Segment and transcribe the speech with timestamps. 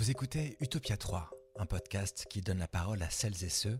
[0.00, 3.78] Vous écoutez Utopia 3, un podcast qui donne la parole à celles et ceux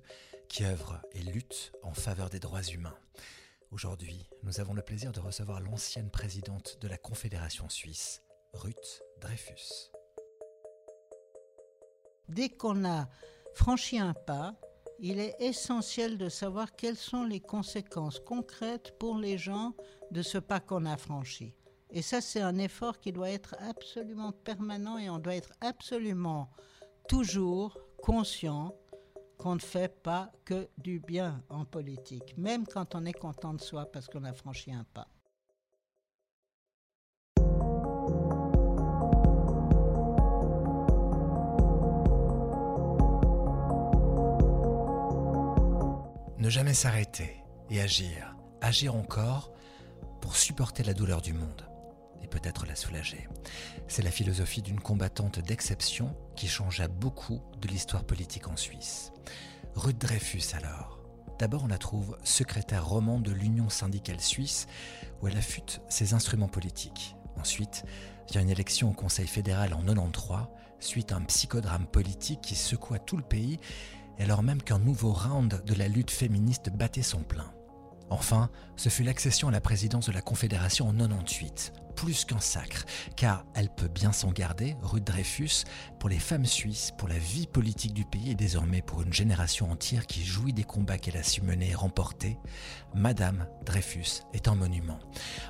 [0.50, 2.98] qui œuvrent et luttent en faveur des droits humains.
[3.70, 8.22] Aujourd'hui, nous avons le plaisir de recevoir l'ancienne présidente de la Confédération suisse,
[8.52, 9.91] Ruth Dreyfus.
[12.29, 13.09] Dès qu'on a
[13.55, 14.61] franchi un pas,
[14.98, 19.75] il est essentiel de savoir quelles sont les conséquences concrètes pour les gens
[20.11, 21.55] de ce pas qu'on a franchi.
[21.93, 26.49] Et ça, c'est un effort qui doit être absolument permanent et on doit être absolument
[27.08, 28.75] toujours conscient
[29.39, 33.61] qu'on ne fait pas que du bien en politique, même quand on est content de
[33.61, 35.08] soi parce qu'on a franchi un pas.
[46.38, 49.52] Ne jamais s'arrêter et agir, agir encore
[50.20, 51.69] pour supporter la douleur du monde
[52.22, 53.28] et peut-être la soulager.
[53.88, 59.12] C'est la philosophie d'une combattante d'exception qui changea beaucoup de l'histoire politique en Suisse.
[59.74, 60.98] Ruth Dreyfus alors.
[61.38, 64.66] D'abord, on la trouve secrétaire roman de l'Union syndicale suisse,
[65.22, 67.16] où elle affûte ses instruments politiques.
[67.38, 67.84] Ensuite,
[68.30, 70.48] vient une élection au Conseil fédéral en 93,
[70.80, 73.58] suite à un psychodrame politique qui secoua tout le pays
[74.22, 77.52] alors même qu'un nouveau round de la lutte féministe battait son plein.
[78.10, 82.86] Enfin, ce fut l'accession à la présidence de la Confédération en 98, plus qu'un sacre,
[83.14, 85.64] car elle peut bien s'en garder, Ruth Dreyfus,
[85.98, 89.70] pour les femmes suisses, pour la vie politique du pays et désormais pour une génération
[89.70, 92.38] entière qui jouit des combats qu'elle a su mener et remporter,
[92.94, 94.98] Madame Dreyfus est un monument.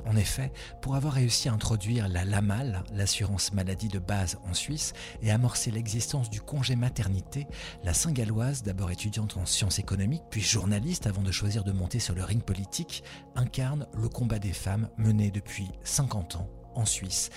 [0.04, 4.92] En effet, pour avoir réussi à introduire la LAMAL, l'assurance maladie de base en Suisse,
[5.22, 7.46] et amorcer l'existence du congé maternité,
[7.84, 12.16] la Saint-Galloise, d'abord étudiante en sciences économiques, puis journaliste avant de choisir de monter sur
[12.16, 13.04] le ring politique,
[13.36, 16.39] incarne le combat des femmes mené depuis 50 ans
[16.74, 17.30] en Suisse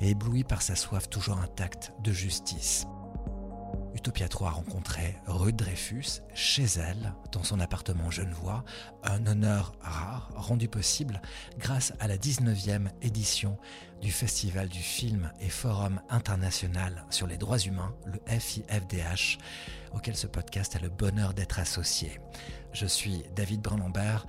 [0.00, 2.86] et ébloui par sa soif toujours intacte de justice.
[3.98, 8.64] Utopia 3 rencontrait Ruth Dreyfus chez elle, dans son appartement genevois,
[9.02, 11.20] un honneur rare rendu possible
[11.58, 13.58] grâce à la 19e édition
[14.00, 19.38] du Festival du film et Forum international sur les droits humains, le FIFDH,
[19.92, 22.20] auquel ce podcast a le bonheur d'être associé.
[22.72, 24.26] Je suis David Brun-Lambert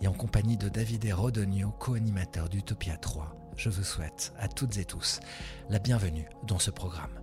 [0.00, 4.76] et en compagnie de David et Rodonio, co-animateur d'Utopia 3, je vous souhaite à toutes
[4.78, 5.20] et tous
[5.68, 7.18] la bienvenue dans ce programme.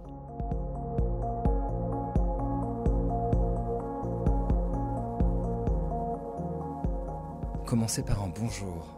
[7.65, 8.95] Commencez par un bonjour.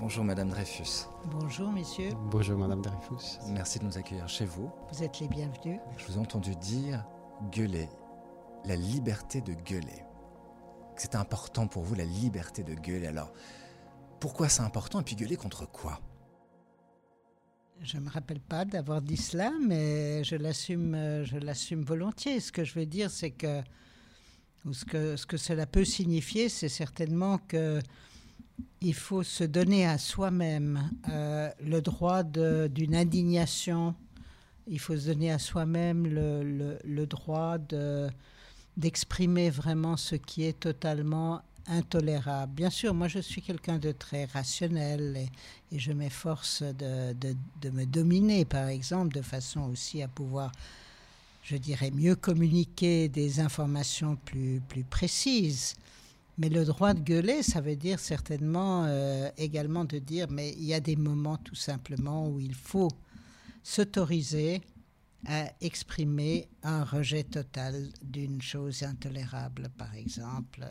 [0.00, 1.06] Bonjour Madame Dreyfus.
[1.26, 2.10] Bonjour messieurs.
[2.30, 3.38] Bonjour Madame Dreyfus.
[3.48, 4.70] Merci de nous accueillir chez vous.
[4.92, 5.80] Vous êtes les bienvenus.
[5.96, 7.04] Je vous ai entendu dire
[7.52, 7.88] gueuler,
[8.64, 10.04] la liberté de gueuler.
[10.96, 13.06] C'est important pour vous la liberté de gueuler.
[13.06, 13.32] Alors,
[14.18, 16.00] pourquoi c'est important et puis gueuler contre quoi?
[17.82, 22.40] Je ne me rappelle pas d'avoir dit cela, mais je l'assume, je l'assume volontiers.
[22.40, 23.62] Ce que je veux dire, c'est que
[24.72, 27.80] ce, que ce que cela peut signifier, c'est certainement que
[28.80, 33.94] il faut se donner à soi-même euh, le droit d'une indignation.
[34.66, 38.08] Il faut se donner à soi-même le, le, droit de,
[38.76, 42.52] d'exprimer vraiment ce qui est totalement intolérable.
[42.54, 47.84] Bien sûr, moi je suis quelqu'un de très rationnel et, je m'efforce de, de, me
[47.84, 50.50] dominer, par exemple, de façon aussi à pouvoir,
[51.42, 55.74] je dirais, mieux communiquer des informations plus, plus précises.
[56.38, 60.64] Mais le droit de gueuler, ça veut dire certainement euh, également de dire, mais il
[60.64, 62.88] y a des moments tout simplement où il faut
[63.62, 64.62] s'autoriser
[65.26, 70.64] à exprimer un rejet total d'une chose intolérable, par exemple.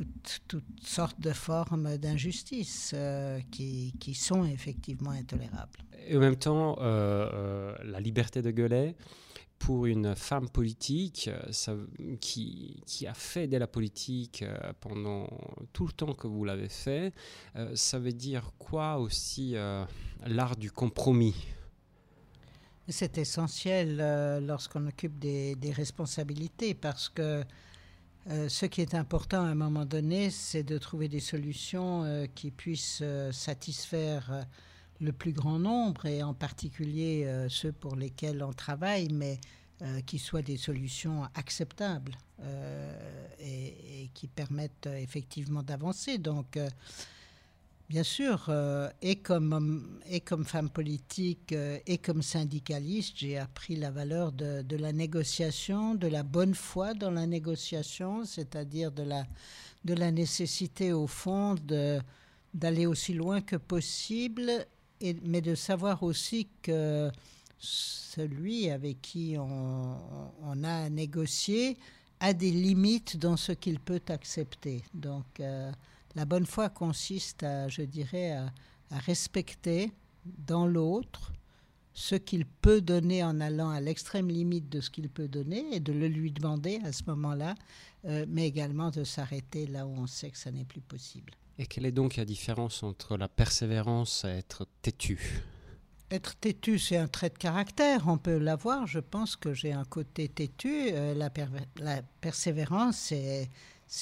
[0.00, 0.04] Euh,
[0.48, 5.78] toutes, sortes de formes d'injustice euh, qui, qui, sont effectivement intolérables.
[6.06, 8.94] Et en même temps, euh, euh, la liberté de gueuler,
[9.58, 11.74] pour une femme politique ça,
[12.20, 14.44] qui, qui, a fait de la politique
[14.78, 15.28] pendant
[15.72, 17.12] tout le temps que vous l'avez fait,
[17.74, 19.56] ça veut dire quoi aussi
[20.24, 21.34] l'art du compromis?
[22.86, 23.96] C'est essentiel
[24.46, 27.42] lorsqu'on occupe des, des, responsabilités parce que
[28.30, 32.26] euh, ce qui est important à un moment donné, c'est de trouver des solutions euh,
[32.34, 34.46] qui puissent euh, satisfaire
[35.00, 39.38] le plus grand nombre, et en particulier ceux pour lesquels on travaille, mais
[40.06, 42.18] qui soient des solutions acceptables
[43.38, 46.18] et, et, qui permettent effectivement d'avancer.
[46.18, 46.58] Donc,
[47.88, 53.76] Bien sûr, euh, et, comme, et comme femme politique euh, et comme syndicaliste, j'ai appris
[53.76, 59.26] la valeur de, la négociation, de la bonne foi dans la négociation, c'est-à-dire de la,
[59.86, 61.54] de la nécessité au fond
[62.52, 64.66] d'aller aussi loin que possible,
[65.22, 67.10] mais de savoir aussi que
[67.58, 71.78] celui avec qui on, a à négocier
[72.20, 74.82] a des limites dans ce qu'il peut accepter.
[74.92, 75.72] Donc euh,
[76.18, 78.50] la bonne foi consiste à, je dirais, à,
[78.90, 79.92] respecter
[80.24, 81.32] dans l'autre
[81.94, 85.78] ce qu'il peut donner en allant à l'extrême limite de ce qu'il peut donner et
[85.78, 87.54] de le lui demander à ce moment-là,
[88.06, 91.34] euh, mais également de s'arrêter là où on sait que ça n'est plus possible.
[91.56, 95.44] Et quelle est donc la différence entre la persévérance et être têtu?
[96.10, 98.88] Être têtu, c'est un trait de caractère, on peut l'avoir.
[98.88, 100.88] Je pense que j'ai un côté têtu.
[100.92, 103.48] Euh, la, persévérance, c'est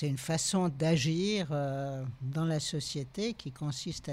[0.02, 4.12] une façon d'agir euh, dans la société qui consiste à,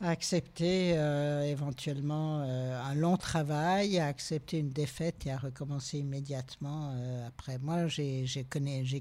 [0.00, 6.94] accepter euh, éventuellement un long travail, à accepter une défaite et à recommencer immédiatement
[7.26, 7.58] après.
[7.58, 8.46] Moi, j'ai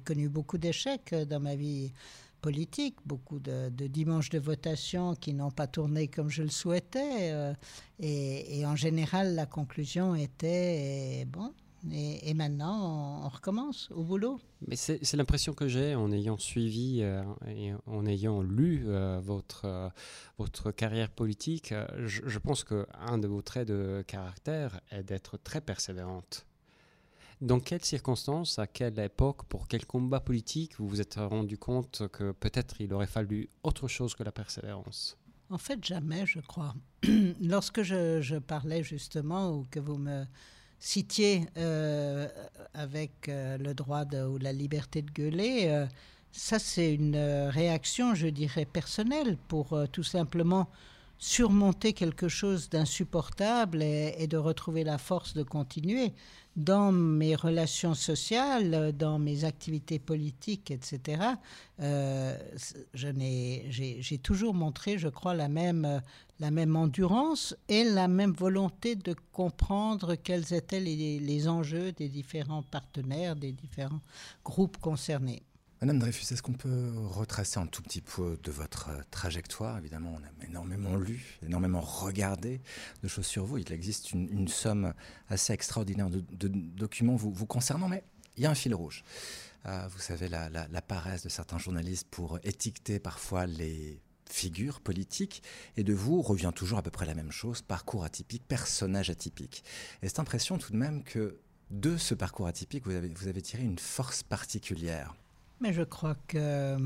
[0.04, 1.92] connu beaucoup d'échecs dans ma vie
[2.42, 7.32] politique, beaucoup de, dimanches de votation qui n'ont pas tourné comme je le souhaitais.
[7.32, 7.54] Euh,
[8.00, 11.52] et, en général, la conclusion était bon.
[11.92, 14.40] Et, maintenant, on, recommence au boulot.
[14.68, 19.92] Mais c'est l'impression que j'ai en ayant suivi euh, et en ayant lu euh, votre,
[20.38, 21.74] votre carrière politique.
[22.06, 26.46] Je, je pense qu'un de vos traits de caractère est d'être très persévérante.
[27.40, 32.08] Dans quelles circonstances, à quelle époque, pour quel combat politique vous vous êtes rendu compte
[32.12, 35.18] que peut-être il aurait fallu autre chose que la persévérance?
[35.50, 36.74] En fait, jamais, je crois.
[37.42, 40.26] Lorsque je, parlais justement, ou que vous me
[40.80, 42.28] citiez euh,
[42.74, 45.86] avec euh, le droit ou la liberté de gueuler, euh,
[46.32, 50.70] ça c'est une réaction, je dirais, personnelle pour tout simplement
[51.18, 56.14] surmonter quelque chose d'insupportable et, de retrouver la force de continuer
[56.58, 61.22] dans mes relations sociales, dans mes activités politiques, etc.,
[61.80, 62.36] euh,
[62.94, 66.02] j'ai toujours montré, je crois, la même,
[66.76, 73.52] endurance et la même volonté de comprendre quels étaient les enjeux des différents partenaires, des
[73.52, 74.02] différents
[74.44, 75.44] groupes concernés.
[75.80, 79.78] Madame Dreyfus, est-ce qu'on peut retracer un tout petit peu de votre trajectoire?
[79.78, 82.62] Évidemment, on a énormément lu, énormément regardé
[83.04, 83.60] de choses sur vous.
[83.60, 84.96] Il existe une, somme
[85.30, 88.04] assez extraordinaire de, documents vous, concernant, mais
[88.38, 89.04] il y a un fil rouge.
[89.68, 90.50] Euh, vous savez, la,
[90.82, 94.02] paresse de certains journalistes pour étiqueter parfois les
[94.32, 95.44] figures politiques,
[95.78, 99.64] et de vous revient toujours à peu près la même chose, parcours atypique, personnage atypique.
[100.02, 101.40] Et cette impression tout de même que
[101.70, 105.14] de ce parcours atypique, vous avez tiré une force particulière.
[105.60, 106.78] Mais je crois que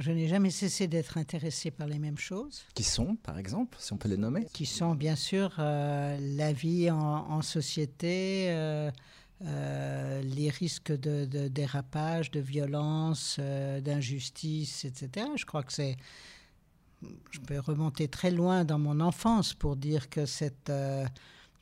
[0.00, 2.62] je n'ai jamais cessé d'être intéressé par les mêmes choses.
[2.74, 6.52] Qui sont, par exemple, si on peut les nommer Qui sont, bien sûr, euh, la
[6.54, 8.90] vie en, société, euh,
[9.44, 15.26] euh, les risques de, dérapage, de violence, d'injustice, etc.
[15.36, 15.96] Je crois que c'est...
[17.30, 20.70] Je peux remonter très loin dans mon enfance pour dire que cette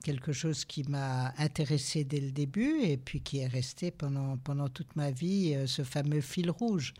[0.02, 4.68] quelque chose qui m'a intéressé dès le début et puis qui est resté pendant, pendant
[4.68, 6.94] toute ma vie, euh, ce fameux fil rouge.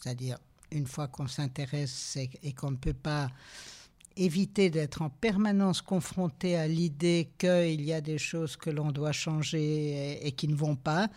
[0.00, 0.38] C'est-à-dire,
[0.72, 3.28] une fois qu'on s'intéresse et, qu'on ne peut pas
[4.16, 9.12] éviter d'être en permanence confronté à l'idée qu'il y a des choses que l'on doit
[9.12, 11.08] changer et, qui ne vont pas,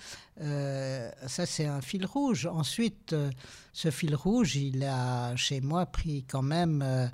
[0.42, 2.46] euh, ça c'est un fil rouge.
[2.46, 3.32] Ensuite, euh,
[3.74, 7.12] ce fil rouge, il a chez moi pris quand même,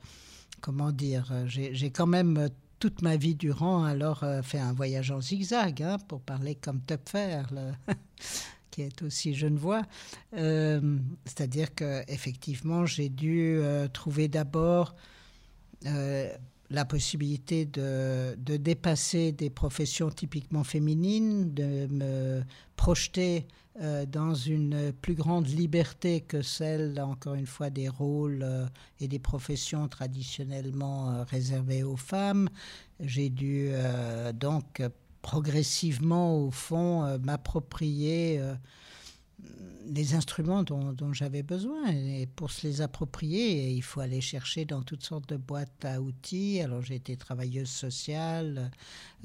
[0.62, 5.22] comment dire, j'ai quand même toute ma vie durant alors euh, fait un voyage en
[5.22, 7.44] zigzag, hein, pour parler comme Töpfer,
[8.72, 9.84] qui est aussi genevois.
[10.38, 14.96] Euh, C'est-à-dire que effectivement, j'ai dû euh, trouver d'abord
[15.86, 16.30] euh,
[16.70, 22.44] la possibilité de, de, dépasser des professions typiquement féminines, de me
[22.76, 23.48] projeter
[23.82, 28.66] euh, dans une plus grande liberté que celle, encore une fois, des rôles euh,
[29.00, 32.50] et des professions traditionnellement euh, réservées aux femmes.
[33.00, 33.72] J'ai dû
[34.34, 34.82] donc
[35.22, 38.42] progressivement, au fond, m'approprier
[39.94, 41.88] les instruments dont, j'avais besoin.
[41.88, 46.02] Et pour se les approprier, il faut aller chercher dans toutes sortes de boîtes à
[46.02, 46.62] outils.
[46.62, 48.72] Alors j'ai été travailleuse sociale,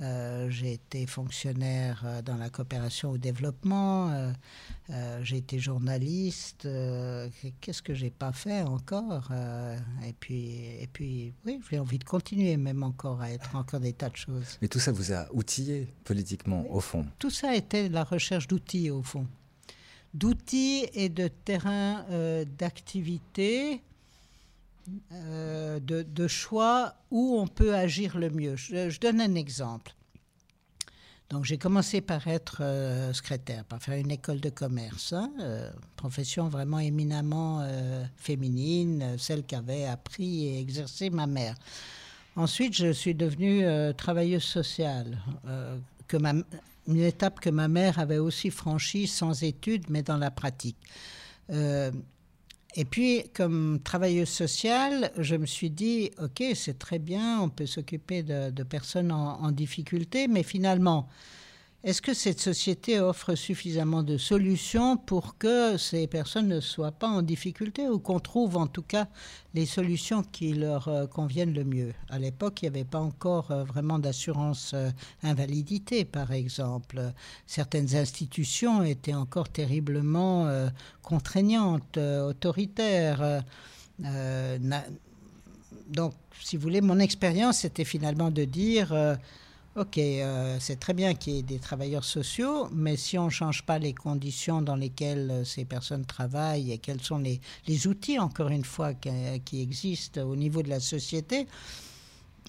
[0.00, 6.68] euh, j'ai été fonctionnaire euh, dans la coopération au développement, euh, j'ai été journaliste.
[7.60, 9.30] Qu'est-ce que j'ai pas fait encore
[10.06, 13.92] Et puis, et puis, oui, j'ai envie de continuer même encore à être encore des
[13.92, 14.58] tas de choses.
[14.62, 17.06] Mais tout ça vous a outillé politiquement, au fond?
[17.18, 19.26] Tout ça été la recherche d'outils, au fond
[20.14, 23.82] d'outils et de terrains euh, d'activité,
[25.12, 28.56] euh, de, choix où on peut agir le mieux.
[28.56, 29.94] Je, donne un exemple.
[31.30, 35.32] Donc j'ai commencé par être euh, secrétaire, par faire une école de commerce, hein,
[35.96, 37.66] profession vraiment éminemment
[38.16, 41.56] féminine, celle qu'avait appris et exercé ma mère.
[42.36, 45.18] Ensuite, je suis devenue travailleuse sociale,
[46.08, 46.34] que ma,
[46.86, 50.76] une étape que ma mère avait aussi franchie sans études, mais dans la pratique.
[52.76, 57.66] Et puis, comme travailleuse sociale, je me suis dit, OK, c'est très bien, on peut
[57.66, 61.08] s'occuper de, personnes en, difficulté, mais finalement,
[61.84, 67.08] est-ce que cette société offre suffisamment de solutions pour que ces personnes ne soient pas
[67.08, 69.06] en difficulté ou qu'on trouve en tout cas
[69.52, 71.92] les solutions qui leur euh, conviennent le mieux?
[72.08, 74.88] À l'époque, il n'y avait pas encore euh, vraiment d'assurance euh,
[75.22, 77.02] invalidité, par exemple.
[77.46, 80.48] Certaines institutions étaient encore terriblement
[81.02, 83.42] contraignantes, autoritaires.
[85.88, 89.18] donc, si vous voulez, mon expérience, c'était finalement de dire
[89.76, 93.30] Ok, euh, c'est très bien qu'il y ait des travailleurs sociaux, mais si on ne
[93.30, 97.40] change pas les conditions dans lesquelles euh, ces personnes travaillent et quels sont les,
[97.88, 101.48] outils, encore une fois, qui, existent au niveau de la société,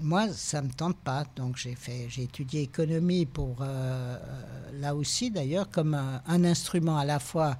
[0.04, 1.24] moi, ça ne me tente pas.
[1.36, 4.20] Donc, j'ai fait, j'ai étudié économie pour, euh,
[4.74, 7.58] là aussi d'ailleurs, comme un, instrument à la fois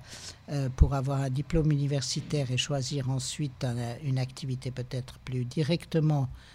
[0.76, 3.66] pour avoir un diplôme universitaire et choisir ensuite
[4.04, 6.55] une activité peut-être plus directement euh,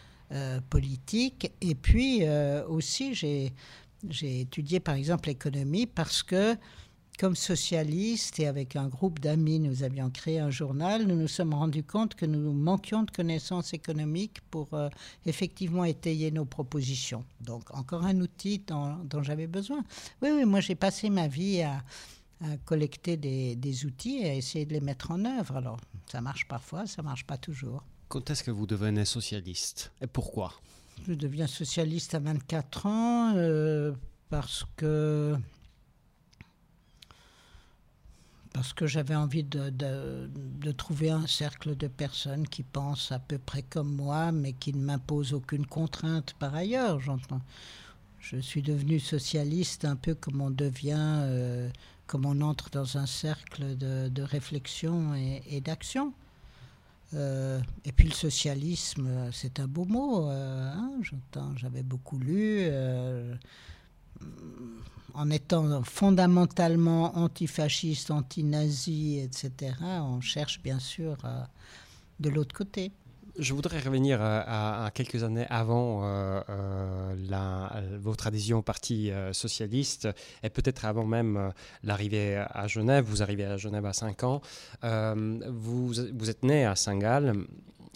[0.68, 1.52] politique.
[1.60, 3.52] Et puis euh, aussi, j'ai
[4.40, 6.56] étudié par exemple l'économie parce que
[7.18, 11.52] comme socialiste et avec un groupe d'amis, nous avions créé un journal, nous nous sommes
[11.52, 14.88] rendus compte que nous manquions de connaissances économiques pour euh,
[15.26, 17.24] effectivement étayer nos propositions.
[17.42, 19.84] Donc encore un outil dont, j'avais besoin.
[20.22, 21.82] Oui, oui, moi j'ai passé ma vie à,
[22.64, 25.56] collecter des, des, outils et à essayer de les mettre en œuvre.
[25.56, 27.84] Alors ça marche parfois, ça marche pas toujours.
[28.10, 30.52] Quand est-ce que vous devenez socialiste et pourquoi?
[31.06, 33.92] Je deviens socialiste à 24 ans euh,
[34.28, 35.36] parce que
[38.52, 43.38] parce que j'avais envie de, de, trouver un cercle de personnes qui pensent à peu
[43.38, 46.98] près comme moi, mais qui ne m'imposent aucune contrainte par ailleurs.
[46.98, 47.42] J'entends.
[48.18, 51.70] Je suis devenu socialiste un peu comme on devient, euh,
[52.08, 56.12] comme on entre dans un cercle de, réflexion et d'action.
[57.14, 60.28] Euh, et puis le socialisme, c'est un beau mot.
[60.30, 60.92] Euh, hein,
[61.56, 62.60] j'avais beaucoup lu.
[62.60, 63.34] Euh,
[65.14, 71.16] en étant fondamentalement antifasciste, anti-nazi, etc., on cherche bien sûr
[72.20, 72.92] de l'autre côté.
[73.38, 80.08] Je voudrais revenir à, quelques années avant euh, euh, votre adhésion au Parti euh, socialiste
[80.42, 83.04] et peut-être avant même l'arrivée à Genève.
[83.04, 84.40] Vous arrivez à Genève à 5 ans.
[84.82, 87.46] Vous, vous, êtes né à Saint-Gall.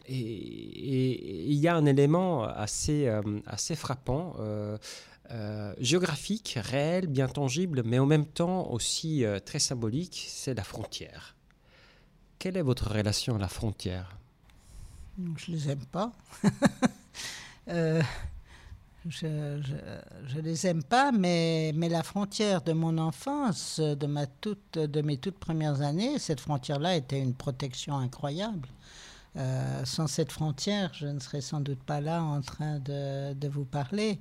[0.07, 3.11] Et il y a un élément assez,
[3.47, 4.37] assez frappant,
[5.79, 11.37] géographique, réel, bien tangible, mais en même temps aussi très symbolique, c'est la frontière.
[12.39, 14.19] Quelle est votre relation à la frontière?
[15.37, 16.13] Je les aime pas.
[17.71, 18.03] Euh,
[19.07, 25.01] je les aime pas, mais, mais la frontière de mon enfance, de, ma toute, de
[25.01, 28.69] mes toutes premières années, cette frontière-là était une protection incroyable.
[29.37, 33.65] Euh, sans cette frontière, je ne serais sans doute pas là en train de vous
[33.65, 34.21] parler.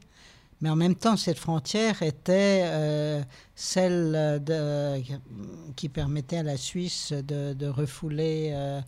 [0.63, 3.21] Mais en même temps, cette frontière était euh,
[3.53, 4.41] celle
[5.75, 8.79] qui permettait à la Suisse de, refouler euh,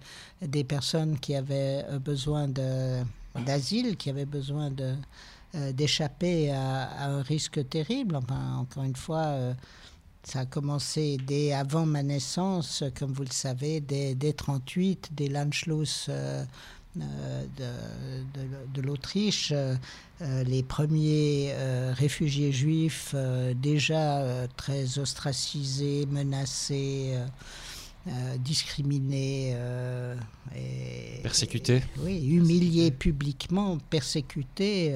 [0.41, 8.15] des personnes qui avaient besoin d'asile, qui avaient besoin euh, d'échapper à, un risque terrible.
[8.15, 9.35] Enfin, encore une fois,
[10.23, 15.27] ça a commencé dès avant ma naissance, comme vous le savez, dès, dès 38, dès
[15.27, 16.09] l'Anschluss
[17.01, 17.45] euh,
[18.73, 19.75] de, l'Autriche, euh,
[20.43, 23.15] les premiers euh, réfugiés juifs
[23.55, 27.17] déjà très ostracisés, menacés.
[28.37, 29.57] discriminés
[30.55, 31.81] et persécutés.
[31.97, 34.93] Oui, humiliés publiquement, persécutés,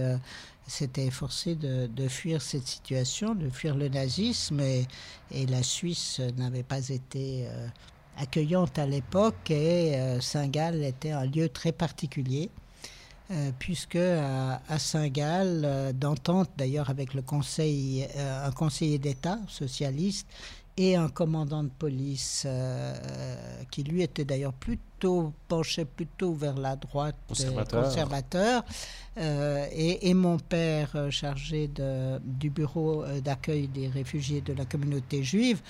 [0.68, 4.86] s'étaient forcés de, fuir cette situation, de fuir le nazisme et,
[5.32, 7.48] et la Suisse n'avait pas été
[8.20, 12.50] accueillante à l'époque et euh, Saint-Gall était un lieu très particulier.
[13.32, 20.28] Euh, puisque à, Saint-Gall, euh, d'entente d'ailleurs avec le conseil, un conseiller d'État socialiste
[20.78, 22.48] et un commandant de police
[23.70, 28.64] qui lui était d'ailleurs plutôt penché plutôt vers la droite conservateur,
[29.18, 35.62] et, et, mon père chargé de, du bureau d'accueil des réfugiés de la communauté juive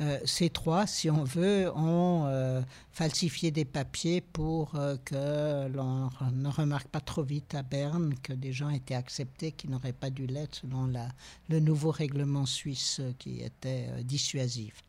[0.00, 4.72] euh, ces trois, si on veut, ont euh, falsifié des papiers pour
[5.04, 9.68] que l'on ne remarque pas trop vite à Berne que des gens étaient acceptés qui
[9.68, 11.08] n'auraient pas dû l'être selon la,
[11.48, 14.82] le nouveau règlement suisse qui était dissuasif.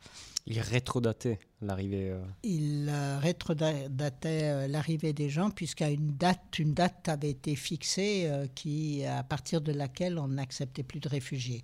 [0.48, 2.12] Il rétrodatait l'arrivée.
[2.12, 2.22] Euh.
[2.44, 8.30] Il euh, rétrodatait euh, l'arrivée des gens puisqu'à une date, une date avait été fixée
[8.54, 11.64] qui, à partir de laquelle on n'acceptait plus de réfugiés.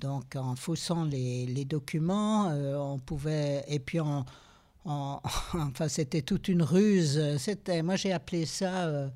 [0.00, 4.24] Donc en faussant les, documents, on pouvait et puis en,
[4.84, 7.36] enfin c'était toute une ruse.
[7.38, 9.10] C'était, moi j'ai appelé ça.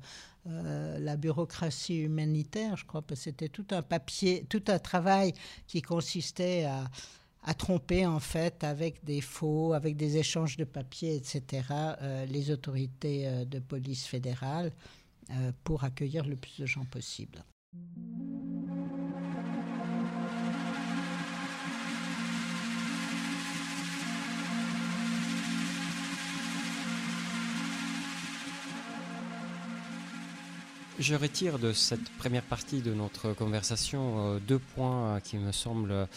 [0.45, 5.33] la bureaucratie humanitaire, je crois, parce que c'était tout un papier, tout un travail
[5.67, 6.83] qui consistait à,
[7.45, 11.63] à tromper en fait avec des faux, avec des échanges de papiers, etc.,
[12.01, 14.71] euh, les autorités euh, de police fédérale
[15.29, 17.43] euh, pour accueillir le plus de gens possible.
[30.99, 36.07] Je retire de cette première partie de notre conversation deux points qui me semblent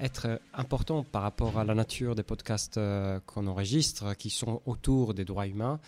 [0.00, 5.14] être important par rapport à la nature des podcasts euh, qu'on enregistre, qui sont autour
[5.14, 5.80] des droits humains.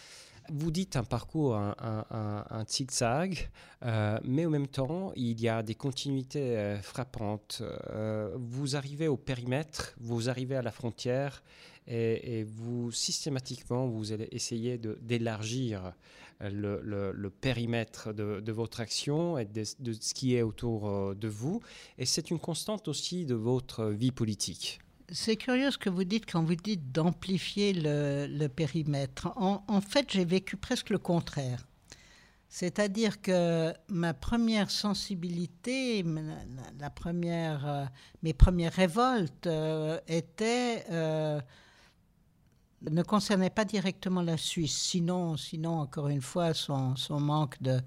[0.49, 3.51] Vous dites un parcours, un, zigzag,
[3.85, 7.63] euh, mais en même temps, il y a des continuités euh, frappantes.
[8.37, 11.43] vous arrivez au périmètre, vous arrivez à la frontière,
[11.89, 15.93] et, et vous, systématiquement, vous allez essayer d'élargir
[16.41, 21.61] le, périmètre de, votre action et de, ce qui est autour euh, de vous.
[21.99, 24.81] Et c'est une constante aussi de votre vie politique.
[25.11, 29.33] C'est curieux ce que vous dites quand vous dites d'amplifier le, périmètre.
[29.37, 31.67] En, fait, j'ai vécu presque le contraire.
[32.49, 36.05] C'est-à-dire que ma première sensibilité,
[36.79, 37.85] la, première, euh,
[38.23, 40.85] mes premières révoltes euh, étaient
[42.91, 44.77] ne concernait pas directement la Suisse.
[44.77, 47.81] Sinon, sinon encore une fois, son, manque de,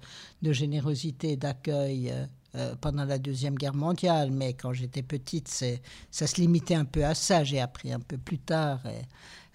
[0.52, 4.30] générosité d'accueil euh, euh, pendant la Deuxième Guerre mondiale.
[4.30, 7.44] Mais quand j'étais petite, ça se limitait un peu à ça.
[7.44, 8.80] J'ai appris un peu plus tard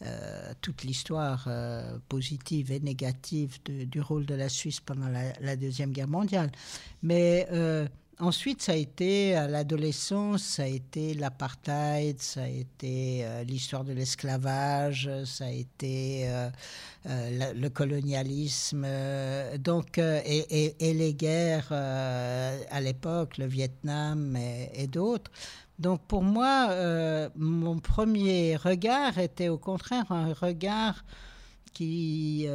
[0.01, 1.47] euh, toute l'histoire
[2.09, 6.51] positive et négative du rôle de la Suisse pendant la, la Deuxième Guerre mondiale.
[7.03, 7.47] Mais
[8.19, 13.83] Ensuite, ça a été à l'adolescence, ça a été l'apartheid, ça a été euh, l'histoire
[13.83, 16.50] de l'esclavage, ça a été euh,
[17.07, 18.87] euh, le colonialisme,
[19.59, 25.29] donc et, les guerres à l'époque, le Vietnam et, d'autres.
[25.77, 26.70] Donc pour moi,
[27.35, 31.03] mon premier regard était au contraire un regard
[31.74, 32.48] qui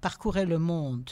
[0.00, 1.10] parcourait le monde.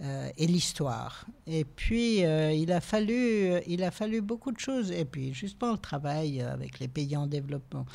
[0.00, 1.24] Euh, et l'histoire.
[1.46, 4.90] Et puis, euh, il, a fallu, il a fallu beaucoup de choses.
[4.90, 7.86] Et puis, justement, le travail avec les pays en développement.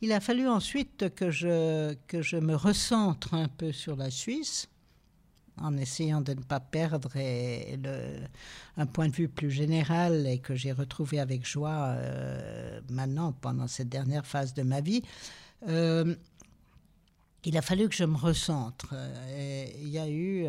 [0.00, 4.68] Il a fallu ensuite que je, que je me recentre un peu sur la Suisse,
[5.60, 7.10] en essayant de ne pas perdre
[8.76, 13.66] un point de vue plus général et que j'ai retrouvé avec joie euh, maintenant, pendant
[13.66, 15.02] cette dernière phase de ma vie.
[15.66, 16.16] il
[17.56, 18.94] a fallu que je me recentre.
[19.82, 20.46] Il y a eu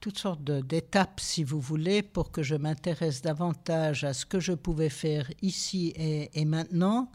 [0.00, 4.52] toutes sortes d'étapes, si vous voulez, pour que je m'intéresse davantage à ce que je
[4.52, 7.10] pouvais faire ici et, maintenant,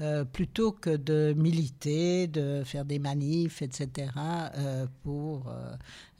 [0.00, 4.10] euh, plutôt que de militer, de faire des manifs, etc.,
[4.56, 5.50] euh, pour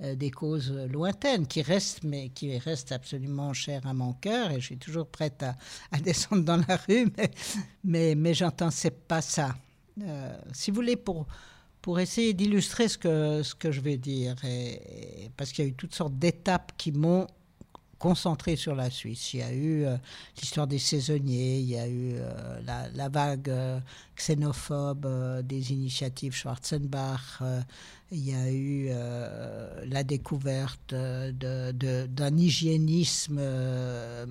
[0.03, 4.51] euh, des causes lointaines qui restent, mais qui restent absolument chères à mon cœur.
[4.51, 7.31] Et je suis toujours prête à, descendre dans la rue, mais,
[7.85, 9.55] mais, mais j'entends, c'est pas ça.
[10.53, 11.27] si vous voulez, pour
[11.83, 14.37] pour essayer d'illustrer ce que, ce que je vais dire,
[15.37, 17.27] parce qu'il y a eu toutes sortes d'étapes qui m'ont
[18.03, 19.33] concentré sur la Suisse.
[19.33, 19.97] Il y a eu euh,
[20.41, 22.61] l'histoire des saisonniers, il y a eu euh,
[22.95, 23.79] la, vague euh,
[24.17, 25.07] xénophobe
[25.45, 27.41] des initiatives Schwarzenbach,
[28.15, 34.27] il y a eu euh, la découverte d'un hygiénisme euh,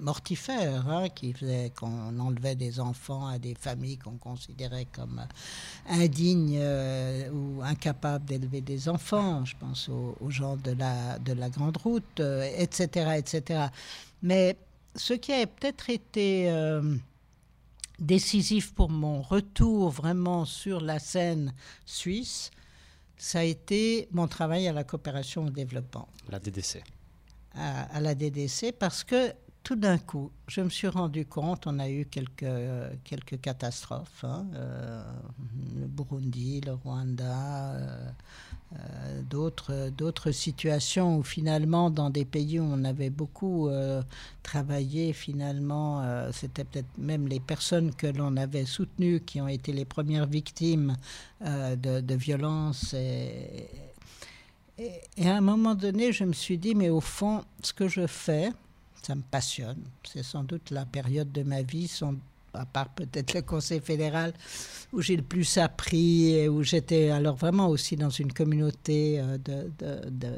[0.00, 5.24] mortifère hein, qui faisait qu'on enlevait des enfants à des familles qu'on considérait comme
[5.88, 9.44] indignes euh, ou incapables d'élever des enfants.
[9.44, 12.20] Je pense aux, gens de la, de la Grande Route,
[12.58, 13.66] etc., etc.
[14.22, 14.56] Mais
[14.96, 16.50] ce qui a peut-être été
[18.00, 21.54] décisif pour mon retour vraiment sur la scène
[21.86, 22.50] suisse,
[23.22, 26.08] ça a été mon travail à la coopération au développement.
[26.28, 26.82] La DDC.
[27.54, 29.32] À, la DDC parce que
[29.62, 32.44] tout d'un coup, je me suis rendu compte, on a eu quelques,
[33.04, 35.04] quelques catastrophes, hein, euh,
[35.78, 38.10] le Burundi, le Rwanda, euh, euh,
[39.28, 44.02] d'autres, d'autres situations où finalement, dans des pays où on avait beaucoup euh,
[44.42, 49.72] travaillé, finalement, euh, c'était peut-être même les personnes que l'on avait soutenues qui ont été
[49.72, 50.96] les premières victimes
[51.40, 52.94] de, de violences.
[52.94, 53.68] Et,
[55.22, 58.50] à un moment donné, je me suis dit, mais au fond, ce que je fais,
[59.02, 59.82] ça me passionne.
[60.04, 61.88] C'est sans doute la période de ma vie,
[62.54, 64.32] à part peut-être le Conseil fédéral,
[64.92, 69.38] où j'ai le plus appris et où j'étais alors vraiment aussi dans une communauté euh,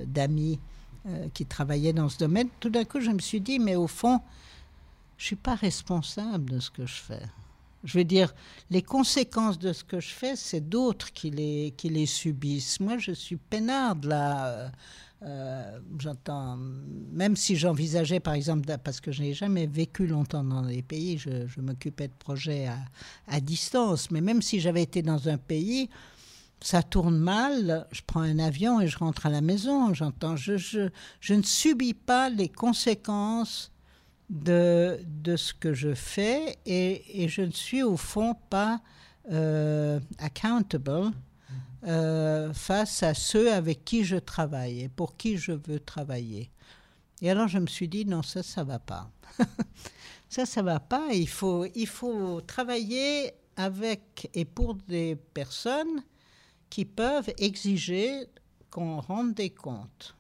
[0.07, 0.59] d'amis
[1.07, 2.49] euh, qui travaillaient dans ce domaine.
[2.61, 4.21] Tout d'un coup, je me suis dit, mais au fond,
[5.17, 7.23] je ne suis pas responsable de ce que je fais.
[7.85, 8.33] Je veux dire,
[8.71, 12.81] les conséquences de ce que je fais, c'est d'autres qui les, qui les subissent.
[12.81, 14.71] Moi, je suis peinarde là.
[15.25, 16.59] Euh, j'entends,
[17.13, 21.17] même si j'envisageais, par exemple, parce que je n'ai jamais vécu longtemps dans des pays,
[21.17, 22.69] je, m'occupais de projets
[23.29, 25.89] à, distance, mais même si j'avais été dans un pays,
[26.61, 30.91] ça tourne mal, je prends un avion et je rentre à la maison, j'entends, je,
[31.31, 33.73] ne subis pas les conséquences
[34.29, 34.99] de,
[35.37, 38.81] ce que je fais et, et je ne suis au fond pas
[39.33, 41.13] euh, accountable
[41.87, 46.51] euh, face à ceux avec qui je travaille et pour qui je veux travailler.
[47.21, 49.11] Et alors je me suis dit, non, ça, ça va pas.
[50.29, 51.09] ça, ça va pas.
[51.13, 56.03] Il faut, il faut travailler avec et pour des personnes
[56.71, 58.27] qui peuvent exiger
[58.71, 60.17] qu'on rende des comptes.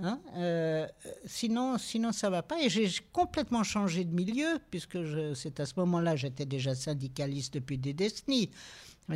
[0.00, 0.86] Hein euh,
[1.26, 2.62] sinon, sinon, ça va pas.
[2.62, 4.98] Et j'ai complètement changé de milieu, puisque
[5.34, 8.50] c'est à ce moment-là, j'étais déjà syndicaliste depuis des décennies.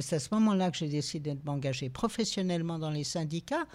[0.01, 3.67] C'est à ce moment-là que j'ai décidé de m'engager professionnellement dans les syndicats.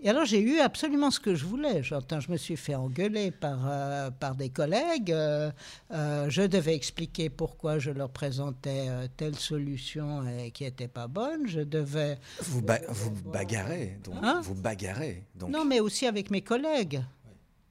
[0.00, 1.82] Et alors j'ai eu absolument ce que je voulais.
[1.82, 5.12] J'entends, je me suis fait engueuler par, euh, par des collègues.
[5.12, 5.50] Euh,
[5.92, 11.46] euh, je devais expliquer pourquoi je leur présentais telle solution qui n'était pas bonne.
[11.46, 12.18] Je devais...
[12.42, 14.16] Vous, vous bagarrez, donc.
[14.22, 14.40] Hein?
[14.42, 15.24] Vous bagarrez.
[15.36, 15.50] Donc.
[15.50, 17.02] Non, mais aussi avec mes collègues.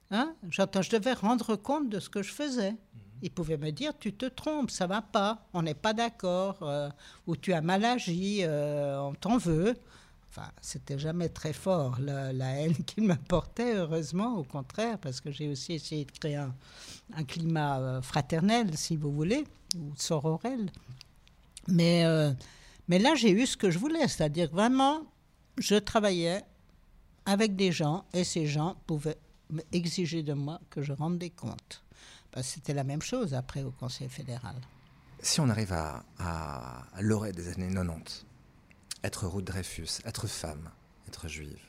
[0.09, 0.33] Hein?
[0.49, 2.73] J'entends, je devais rendre compte de ce que je faisais.
[3.23, 6.89] Il pouvait me dire tu te trompes, ça va pas, on n'est pas d'accord, euh,
[7.25, 9.75] ou tu as mal agi, euh, on t'en veut.
[10.29, 15.31] Enfin, c'était jamais très fort la, haine qu'il me portait, heureusement, au contraire, parce que
[15.31, 16.53] j'ai aussi essayé de créer un,
[17.25, 19.45] climat euh, fraternel, si vous voulez,
[19.77, 20.69] ou sororel.
[21.69, 22.03] Mais,
[22.89, 25.03] mais là, j'ai eu ce que je voulais, c'est-à-dire vraiment,
[25.57, 26.43] je travaillais
[27.25, 29.17] avec des gens et ces gens pouvaient
[29.71, 31.83] exiger de moi que je rende des comptes.
[32.33, 34.55] Bah, c'était la même chose après au Conseil fédéral.
[35.21, 38.25] Si on arrive à, à, l'orée des années 90,
[39.03, 40.69] être Ruth Dreyfus, être femme,
[41.07, 41.61] être juive,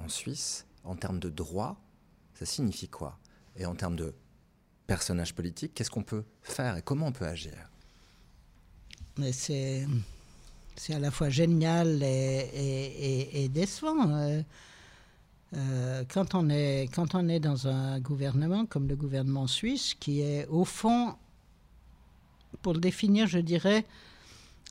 [0.00, 1.80] en Suisse, en termes de droit,
[2.34, 3.18] ça signifie quoi?
[3.56, 4.14] Et en termes de
[4.86, 7.70] personnage politique, qu'est-ce qu'on peut faire et comment on peut agir?
[9.18, 9.86] Mais c'est,
[10.76, 14.10] c'est à la fois génial et, et, et décevant.
[14.16, 14.42] Euh,
[15.56, 20.20] euh, quand, on est, quand on est dans un gouvernement comme le gouvernement suisse, qui
[20.20, 21.14] est au fond,
[22.62, 23.84] pour le définir, je dirais,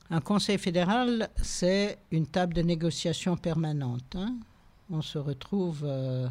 [0.09, 4.15] un conseil fédéral, c'est une table de négociation permanente.
[4.15, 4.35] Hein.
[4.89, 6.27] On se retrouve euh,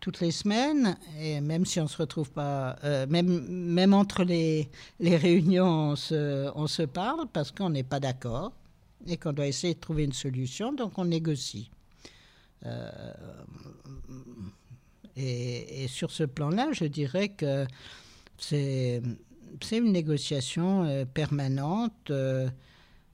[0.00, 4.24] toutes les semaines, et même si on ne se retrouve pas, euh, même, même entre
[4.24, 8.52] les, les réunions, on se, on se parle parce qu'on n'est pas d'accord
[9.06, 11.70] et qu'on doit essayer de trouver une solution, donc on négocie.
[12.66, 13.12] Euh,
[15.16, 17.66] et, sur ce plan-là, je dirais que
[18.38, 19.02] c'est
[19.72, 22.48] une négociation euh, permanente euh,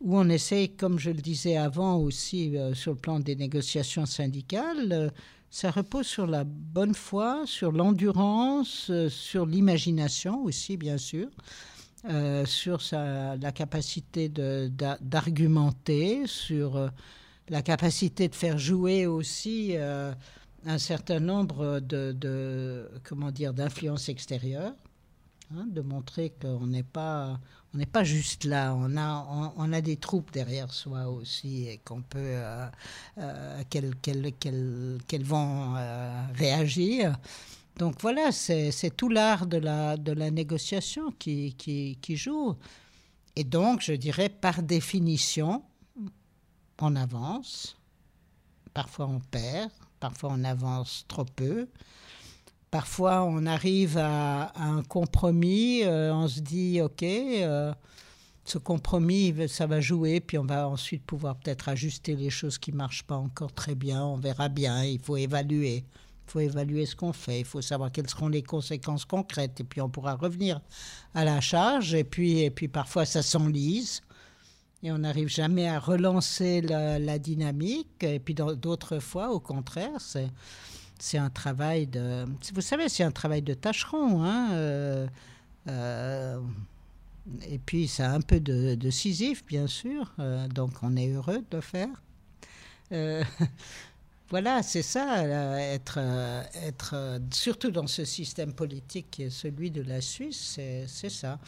[0.01, 5.11] où on essaie, comme je le disais avant aussi sur le plan des négociations syndicales,
[5.49, 11.29] ça repose sur la bonne foi, sur l'endurance, sur l'imagination aussi, bien sûr.
[12.45, 16.91] sur la capacité d'argumenter, sur
[17.49, 20.13] la capacité de faire jouer aussi euh,
[20.65, 24.75] un certain nombre de, comment dire d'influences extérieures,
[25.55, 27.39] hein, de montrer qu'on n'est pas
[27.75, 31.79] on n'est pas juste là, on a on, a des troupes derrière soi aussi et
[31.79, 32.67] qu'on peut euh,
[33.19, 35.75] euh, qu'elles vont
[36.35, 37.19] réagir.
[37.77, 42.55] Donc voilà, c'est tout l'art de la, de la négociation qui, qui, qui joue.
[43.35, 45.65] Et donc, je dirais par définition,
[46.81, 47.77] on avance,
[48.73, 51.69] parfois on perd, parfois on avance trop peu,
[52.71, 57.73] parfois on arrive à, un compromis, euh, on se dit ok, euh,
[58.45, 62.73] ce compromis ça va jouer, puis on va ensuite pouvoir peut-être ajuster les choses qui
[62.73, 65.85] marchent pas encore très bien, on verra bien, il faut évaluer.
[66.27, 69.65] Il faut évaluer ce qu'on fait, il faut savoir quelles seront les conséquences concrètes, et
[69.65, 70.59] puis on pourra revenir
[71.15, 74.01] à la charge, et puis, et puis parfois ça s'enlise,
[74.85, 78.03] et on n'arrive jamais à relancer la, dynamique.
[78.03, 79.99] Et puis d'autres fois, au contraire,
[80.99, 82.27] c'est un travail de.
[82.53, 84.23] Vous savez, c'est un travail de tâcheron.
[84.23, 85.07] Hein, euh,
[85.69, 86.39] euh,
[87.49, 90.13] et puis, c'est un peu de, de bien sûr.
[90.19, 92.03] Euh, donc, on est heureux de le faire.
[94.29, 95.25] voilà, c'est ça,
[95.59, 95.99] être,
[96.63, 101.41] être, surtout dans ce système politique qui est celui de la Suisse, c'est ça.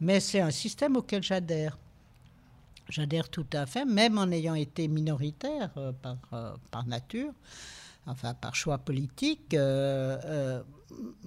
[0.00, 1.78] Mais c'est un système auquel j'adhère.
[2.90, 7.32] J'adhère tout à fait, même en ayant été minoritaire euh, par, euh, par nature,
[8.06, 9.54] enfin par choix politique.
[9.54, 10.62] Euh,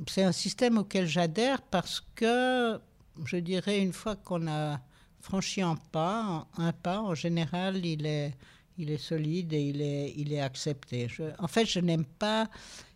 [0.08, 2.80] c'est un système auquel j'adhère parce que,
[3.26, 4.80] je dirais, une fois qu'on a
[5.22, 8.34] franchi un pas, un pas, en général, il est,
[8.78, 11.08] il est solide et il est, il est accepté.
[11.40, 12.50] en fait, je n'aime pas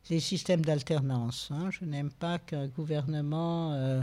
[0.10, 1.50] les systèmes d'alternance.
[1.52, 1.70] Hein.
[1.72, 4.02] Je n'aime pas qu'un gouvernement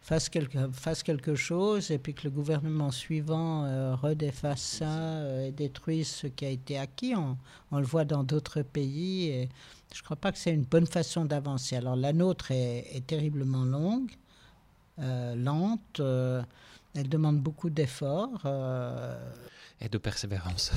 [0.00, 5.48] fasse quelque, fasse quelque chose et puis que le gouvernement suivant euh, redéfasse ça euh,
[5.48, 7.14] et détruise ce qui a été acquis.
[7.14, 7.36] On,
[7.70, 9.48] on le voit dans d'autres pays et
[9.92, 11.76] je ne crois pas que c'est une bonne façon d'avancer.
[11.76, 14.10] Alors la nôtre est, terriblement longue,
[14.98, 16.00] euh, lente,
[16.94, 18.46] elle demande beaucoup d'efforts.
[19.82, 20.72] Et de persévérance.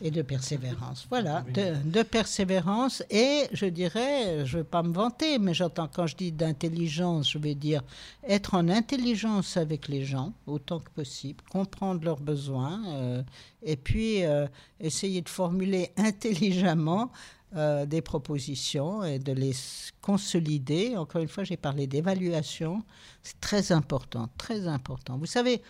[0.00, 3.02] et de persévérance, voilà, de, persévérance.
[3.10, 7.32] Et je dirais, je ne veux pas me vanter, mais j'entends quand je dis d'intelligence,
[7.32, 7.82] je vais dire
[8.28, 13.22] être en intelligence avec les gens autant que possible, comprendre leurs besoins, euh,
[13.62, 14.46] et puis euh,
[14.78, 17.10] essayer de formuler intelligemment
[17.54, 19.52] euh, des propositions et de les
[20.00, 20.96] consolider.
[20.96, 22.82] Encore une fois, j'ai parlé d'évaluation.
[23.22, 25.18] C'est très important, très important.
[25.18, 25.60] Vous savez,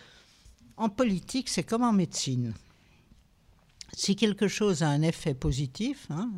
[0.77, 2.53] en politique, c'est comme en médecine.
[3.95, 6.31] Si quelque chose a un effet positif, hein,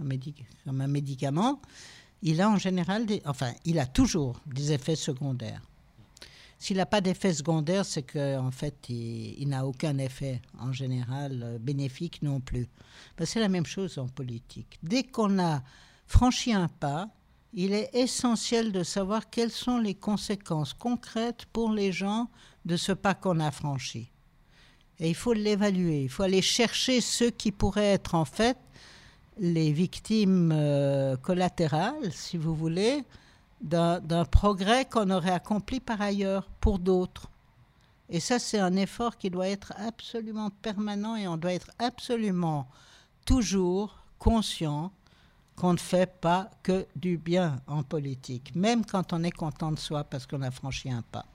[0.66, 1.62] comme un médicament,
[2.22, 5.62] il a en général, des, enfin, il a toujours des effets secondaires.
[6.58, 11.44] S'il n'a pas d'effet secondaire, c'est qu'en en fait, il, n'a aucun effet en général
[11.44, 12.68] euh, bénéfique non plus.
[13.18, 14.80] Ben, c'est la même chose en politique.
[14.82, 15.62] Dès qu'on a
[16.08, 17.10] franchi un pas,
[17.54, 22.30] il est essentiel de savoir quelles sont les conséquences concrètes pour les gens
[22.66, 24.12] de ce pas qu'on a franchi.
[25.00, 26.04] Et il faut l'évaluer.
[26.04, 28.58] Il faut aller chercher ceux qui pourraient être en fait
[29.38, 33.04] les victimes euh, collatérales, si vous voulez,
[33.62, 37.30] d'un progrès qu'on aurait accompli par ailleurs pour d'autres.
[38.10, 42.68] Et ça, c'est un effort qui doit être absolument permanent et on doit être absolument
[43.26, 44.92] toujours conscient
[45.56, 49.80] qu'on ne fait pas que du bien en politique, même quand on est content de
[49.80, 51.26] soi parce qu'on a franchi un pas.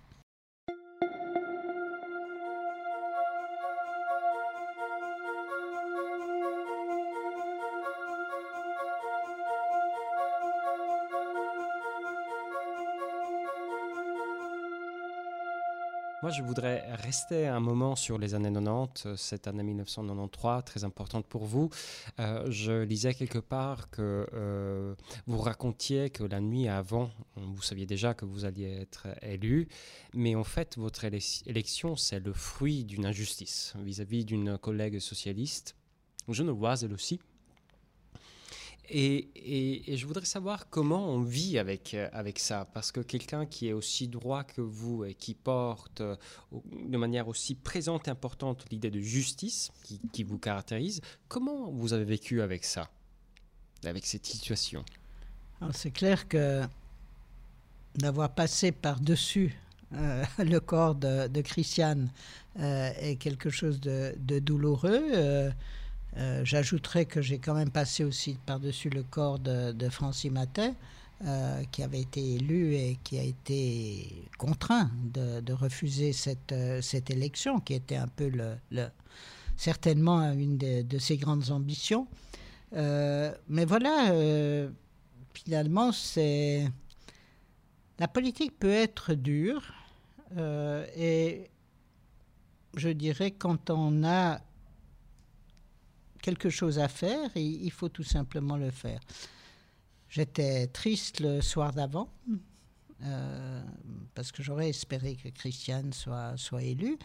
[16.22, 21.24] Moi, je voudrais rester un moment sur les années 90, cette année 1993, très importante
[21.24, 21.70] pour vous.
[22.18, 24.94] Euh, je lisais quelque part que euh,
[25.26, 29.68] vous racontiez que la nuit avant, vous saviez déjà que vous alliez être élu,
[30.12, 35.74] mais en fait, votre élection, c'est le fruit d'une injustice vis-à-vis d'une collègue socialiste,
[36.28, 37.18] genevoise elle aussi,
[38.92, 43.68] et, je voudrais savoir comment on vit avec, euh, avec ça, parce que quelqu'un qui
[43.68, 46.16] est aussi droit que vous et qui porte euh,
[46.52, 49.70] de manière aussi présente et importante l'idée de justice
[50.12, 52.90] qui, vous caractérise, comment vous avez vécu avec ça,
[53.84, 54.84] avec cette situation?
[55.72, 56.62] C'est clair que
[57.96, 59.54] d'avoir passé par-dessus
[59.94, 62.10] euh, le corps de, Christiane
[62.58, 65.52] est quelque chose de, douloureux.
[66.16, 70.74] J'ajouterais que j'ai quand même passé aussi par-dessus le corps de, de Francis Matet,
[71.26, 77.10] euh, qui avait été élu et qui a été contraint de, refuser cette, euh, cette,
[77.10, 78.88] élection, qui était un peu le,
[79.54, 82.08] certainement une de, ses grandes ambitions.
[82.72, 84.14] mais voilà,
[85.34, 86.70] finalement, c'est
[87.98, 89.74] la politique peut être dure
[90.38, 91.50] et
[92.78, 94.40] je dirais quand on a
[96.20, 99.00] quelque chose à faire et il faut tout simplement le faire.
[100.08, 102.08] J'étais triste le soir d'avant
[103.04, 103.62] euh,
[104.14, 106.98] parce que j'aurais espéré que Christiane soit, soit élue.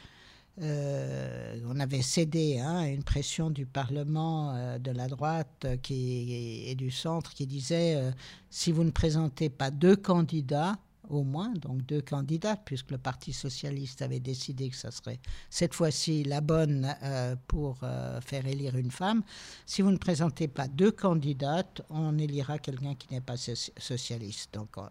[0.62, 6.66] Euh, on avait cédé hein, à une pression du Parlement euh, de la droite qui,
[6.68, 8.12] et du centre qui disait
[8.50, 10.78] si vous ne présentez pas deux candidats,
[11.10, 15.74] au moins, donc deux candidats, puisque le Parti socialiste avait décidé que ça serait cette
[15.74, 19.24] fois-ci la bonne euh, pour euh, faire élire une femme.
[19.66, 24.54] Si vous ne présentez pas deux candidates, on élira quelqu'un qui n'est pas socialiste.
[24.54, 24.82] Donc, euh,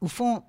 [0.00, 0.42] au fond,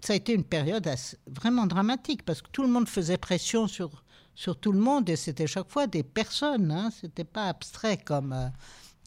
[0.00, 0.88] ça a été une période
[1.26, 5.16] vraiment dramatique, parce que tout le monde faisait pression sur, sur tout le monde et
[5.16, 6.70] c'était chaque fois des personnes.
[6.70, 8.52] Hein, c'était pas abstrait comme,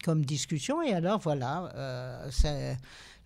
[0.04, 0.82] comme discussion.
[0.82, 2.30] Et alors voilà, euh,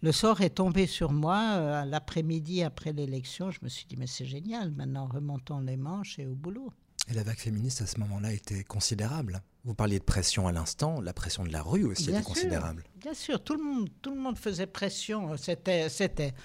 [0.05, 3.49] le sort est tombé sur moi l'après-midi après l'élection.
[3.49, 6.71] Je me suis dit, mais c'est génial, maintenant remontons les manches et au boulot.
[7.09, 9.41] Et la vague féministe à ce moment-là était considérable.
[9.63, 12.83] Vous parliez de pression à l'instant, la pression de la rue aussi était considérable.
[12.97, 15.35] Bien sûr, tout le monde, tout le monde faisait pression.
[15.37, 16.35] C'était, c'était.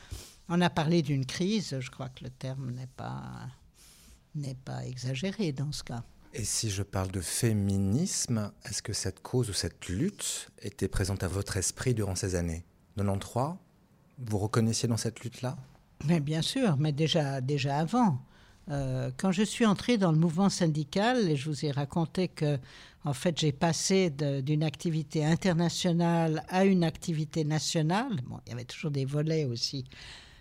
[0.49, 1.79] On a parlé d'une crise.
[1.81, 3.47] Je crois que le terme n'est pas
[4.35, 6.03] n'est pas exagéré dans ce cas.
[6.33, 11.25] Et si je parle de féminisme, est-ce que cette cause ou cette lutte était présente
[11.25, 12.65] à votre esprit durant ces années?
[12.97, 13.55] 93
[14.19, 15.57] Vous reconnaissiez dans cette lutte-là?
[16.07, 18.19] Mais bien sûr, mais déjà, déjà avant.
[18.71, 22.59] Euh, quand je suis entrée dans le mouvement syndical, et je vous ai raconté que,
[23.05, 28.21] en fait, j'ai passé d'une activité internationale à une activité nationale.
[28.29, 29.85] Bon, il y avait toujours des volets aussi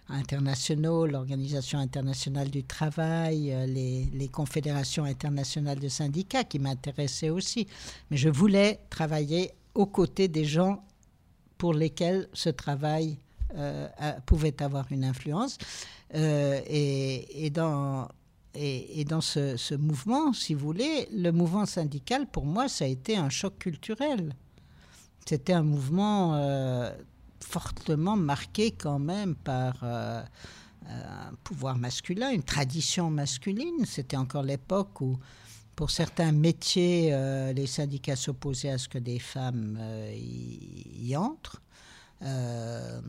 [0.09, 7.67] internationaux, l'Organisation internationale du travail, euh, les, les, confédérations internationales de syndicats qui m'intéressaient aussi.
[8.09, 10.83] Mais je voulais travailler aux côtés des gens
[11.59, 13.19] pour lesquels ce travail
[13.55, 13.87] euh,
[14.25, 15.59] pouvait avoir une influence.
[16.15, 18.07] et, et, dans,
[18.55, 23.15] et, dans ce, mouvement, si vous voulez, le mouvement syndical, pour moi, ça a été
[23.15, 24.35] un choc culturel.
[25.25, 26.91] C'était un mouvement euh,
[27.39, 30.23] fortement marqué quand même par euh,
[30.87, 33.85] un pouvoir masculin, une tradition masculine.
[33.85, 35.19] C'était encore l'époque où,
[35.79, 39.79] pour certains métiers, euh, les syndicats s'opposaient à ce que des femmes
[40.13, 41.61] y entrent.
[42.21, 42.99] Euh,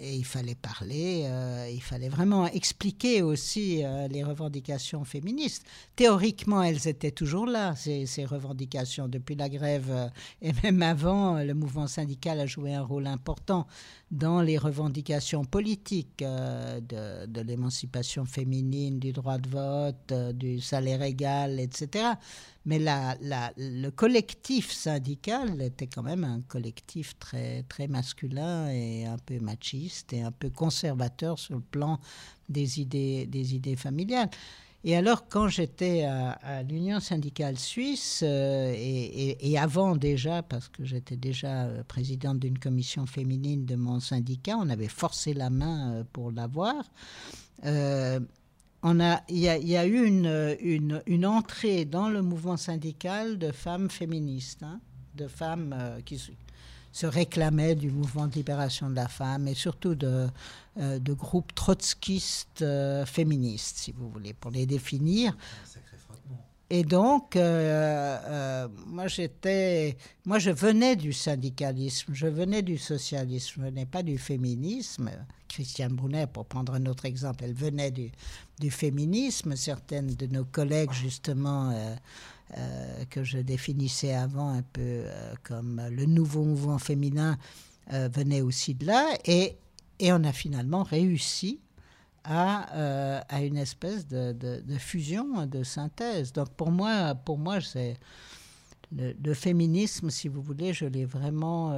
[0.00, 5.64] et il fallait parler, euh, il fallait vraiment expliquer aussi euh, les revendications féministes.
[5.94, 9.06] Théoriquement, elles étaient toujours là, ces revendications.
[9.06, 10.10] Depuis la grève
[10.42, 13.66] et même avant, le mouvement syndical a joué un rôle important
[14.10, 21.58] dans les revendications politiques de, de l'émancipation féminine, du droit de vote, du salaire égal,
[21.58, 22.10] etc.
[22.66, 29.40] Mais le collectif syndical était quand même un collectif très, très masculin et un peu
[29.40, 31.98] machiste et un peu conservateur sur le plan
[32.48, 34.30] des idées, des idées familiales.
[34.84, 41.16] Et alors, quand j'étais à, l'Union syndicale suisse, euh, et, avant déjà, parce que j'étais
[41.16, 46.04] déjà euh, présidente d'une commission féminine de mon syndicat, on avait forcé la main euh,
[46.12, 46.84] pour l'avoir.
[47.64, 48.20] Euh,
[49.28, 54.80] il y, a, eu une, entrée dans le mouvement syndical de femmes féministes, hein,
[55.14, 56.22] de femmes euh, qui
[56.96, 60.28] se réclamaient du mouvement de libération de la femme et surtout de,
[60.78, 65.36] euh, groupes trotskistes euh, féministes, si vous voulez, pour les définir.
[66.70, 73.86] Et donc, moi, j'étais, moi, je venais du syndicalisme, je venais du socialisme, je venais
[73.86, 75.10] pas du féminisme.
[75.48, 78.10] Christiane Brunet, pour prendre un autre exemple, elle venait du,
[78.58, 79.54] du féminisme.
[79.54, 81.94] Certaines de nos collègues, justement, euh,
[82.56, 87.38] euh, que je définissais avant un peu euh, comme le nouveau mouvement féminin,
[87.88, 89.16] venaient aussi de là.
[89.26, 89.56] Et,
[90.00, 91.60] et on a finalement réussi
[92.24, 96.32] à, à une espèce de, de, fusion, de synthèse.
[96.32, 97.96] Donc pour moi, pour moi c'est
[98.92, 101.72] le, féminisme, si vous voulez, je l'ai vraiment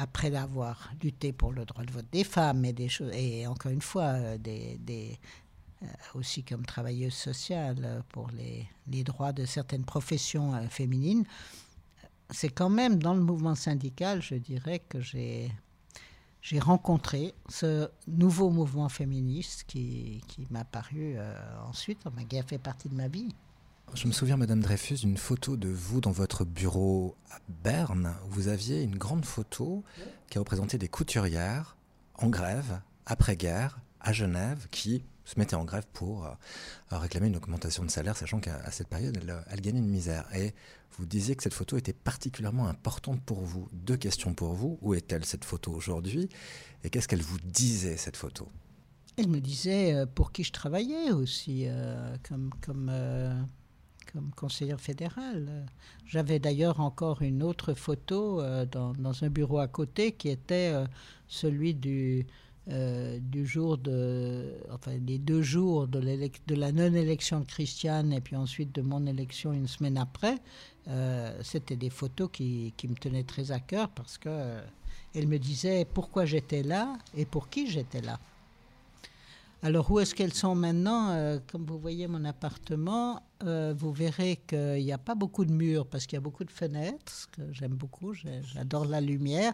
[0.00, 3.70] après avoir lutté pour le droit de vote des femmes et des choses, et encore
[3.70, 5.14] une fois, euh, des, euh,
[6.14, 11.24] aussi comme travailleuse sociale euh, pour les, les droits de certaines professions féminines,
[12.30, 15.50] c'est quand même dans le mouvement syndical, je dirais que j'ai
[16.42, 21.18] j'ai rencontré ce nouveau mouvement féministe qui, qui m'a paru
[21.68, 21.98] ensuite,
[22.30, 23.34] qui a fait partie de ma vie.
[23.92, 28.14] Je me souviens, Madame Dreyfus, d'une photo de vous dans votre bureau à Berne.
[28.28, 29.84] Vous aviez une grande photo
[30.30, 31.76] qui représentait des couturières
[32.14, 36.30] en grève, après-guerre, à Genève, qui se mettaient en grève pour euh,
[36.90, 40.24] réclamer une augmentation de salaire, sachant qu'à cette période, elles, elles gagnaient une misère.
[40.34, 40.54] Et
[40.98, 43.68] vous disiez que cette photo était particulièrement importante pour vous.
[43.72, 44.78] Deux questions pour vous.
[44.82, 46.28] Où est-elle cette photo aujourd'hui?
[46.82, 48.48] Et qu'est-ce qu'elle vous disait, cette photo?
[49.16, 52.50] Elle me disait euh, pour qui je travaillais aussi, euh, comme...
[52.60, 52.90] comme
[54.12, 55.66] comme conseillère fédérale.
[56.06, 60.72] J'avais d'ailleurs encore une autre photo euh, dans, dans, un bureau à côté qui était
[60.74, 60.86] euh,
[61.28, 62.26] celui du,
[62.70, 68.20] euh, du jour de, enfin, les deux jours de, de la non-élection de Christiane et
[68.20, 70.36] puis ensuite de mon élection une semaine après.
[71.42, 74.58] C'était des photos qui, qui, me tenaient très à cœur parce que
[75.14, 78.18] elle me disait pourquoi j'étais là et pour qui j'étais là.
[79.62, 81.10] Alors où est-ce qu'elles sont maintenant?
[81.10, 85.52] Euh, Comme vous voyez mon appartement, euh, vous verrez qu'il n'y a pas beaucoup de
[85.52, 89.52] murs parce qu'il y a beaucoup de fenêtres, ce que j'aime beaucoup, j'adore la lumière,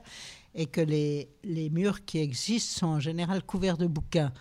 [0.55, 4.33] et que les, les, murs qui existent sont en général couverts de bouquins.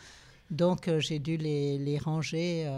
[0.50, 2.72] Donc j'ai dû les, les ranger,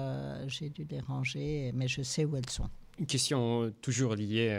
[0.48, 2.70] j'ai dû les ranger, mais je sais où elles sont.
[2.98, 4.58] Une question toujours liée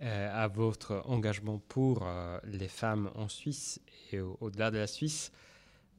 [0.00, 2.06] à votre engagement pour
[2.44, 3.80] les femmes en Suisse
[4.12, 5.32] et au-delà de la Suisse.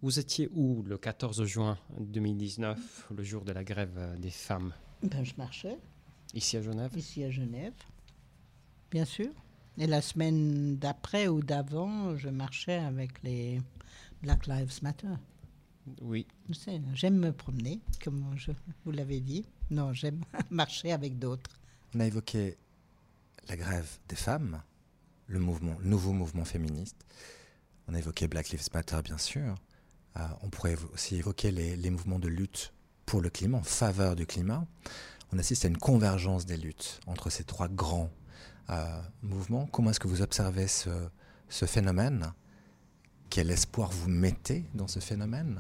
[0.01, 4.74] Vous étiez où le 14 juin 2019, le jour de la grève des femmes?
[5.04, 5.78] Ben, Je marchais.
[6.34, 6.91] Ici à Genève?
[6.95, 7.74] Ici à Genève,
[8.91, 9.30] bien sûr.
[9.78, 13.62] Et la semaine d'après ou d'avant, je marchais avec les
[14.22, 15.08] Black Lives Matter.
[16.02, 16.28] Oui.
[16.93, 18.52] J'aime me promener, comme je
[18.86, 19.45] vous l'avais dit.
[19.72, 21.60] Non, j'aime marcher avec d'autres.
[21.95, 22.58] On a évoqué
[23.47, 24.62] la grève des femmes,
[25.28, 27.06] le mouvement, le nouveau mouvement féministe.
[27.88, 29.56] On a évoqué Black Lives Matter, bien sûr.
[30.18, 32.74] Euh, on pourrait aussi évoquer les, mouvements de lutte
[33.10, 34.68] pour le climat, en faveur du climat.
[35.34, 38.12] On assiste à une convergence des luttes entre ces trois grands
[38.70, 39.66] euh, mouvements.
[39.72, 42.32] Comment est-ce que vous observez ce, phénomène?
[43.32, 45.60] Quel espoir vous mettez dans ce phénomène?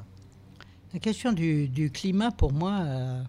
[0.93, 3.23] La question du, climat, pour moi, euh,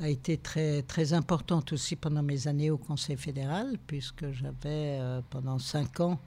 [0.00, 5.00] a été très, très importante aussi pendant mes années au Conseil fédéral, puisque j'avais
[5.30, 6.20] pendant cinq ans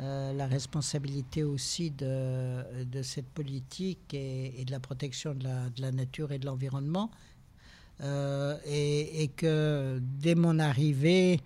[0.00, 2.62] euh, la responsabilité aussi de,
[3.02, 5.44] cette politique et, de la protection de
[5.80, 7.10] la, nature et de l'environnement.
[8.00, 11.40] Euh, et, que dès mon arrivée,